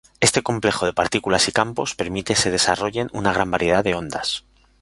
Este 0.19 0.41
complejo 0.41 0.87
de 0.87 0.93
partículas 0.93 1.47
y 1.47 1.51
campos 1.51 1.93
permite 1.93 2.33
se 2.33 2.49
desarrollen 2.49 3.11
una 3.13 3.33
gran 3.33 3.51
variedad 3.51 3.83
de 3.83 3.93
ondas. 3.93 4.45